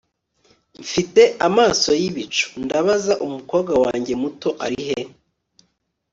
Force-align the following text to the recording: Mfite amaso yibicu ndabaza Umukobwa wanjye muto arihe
Mfite 0.83 1.21
amaso 1.47 1.89
yibicu 2.01 2.47
ndabaza 2.65 3.13
Umukobwa 3.25 3.73
wanjye 3.83 4.13
muto 4.21 4.49
arihe 4.65 5.01